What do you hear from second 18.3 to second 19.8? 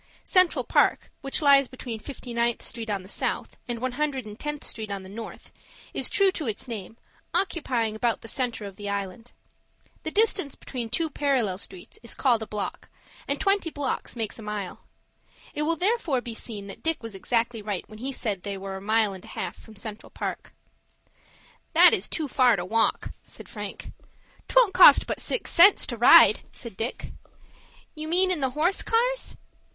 they were a mile and a half from